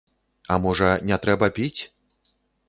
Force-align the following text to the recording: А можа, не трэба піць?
А 0.55 0.55
можа, 0.63 0.89
не 1.11 1.19
трэба 1.27 1.51
піць? 1.59 1.81